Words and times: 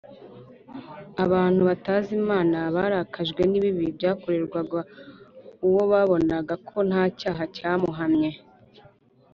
abantu 1.25 1.61
batazi 1.69 2.11
imana 2.21 2.59
barakajwe 2.75 3.41
n’ibibi 3.45 3.85
byakorerwaga 3.97 4.79
uwo 5.67 5.81
babonaga 5.91 6.53
ko 6.67 6.77
nta 6.89 7.03
cyaha 7.19 7.43
cyamuhamye 7.55 8.29